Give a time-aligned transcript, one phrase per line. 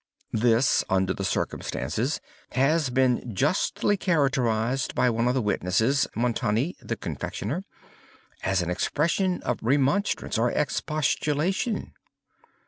[0.41, 2.21] _'This, under the circumstances,
[2.53, 7.65] has been justly characterized by one of the witnesses (Montani, the confectioner,)
[8.41, 11.93] as an expression of remonstrance or expostulation.